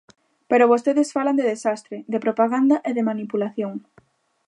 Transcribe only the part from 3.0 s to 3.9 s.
manipulación.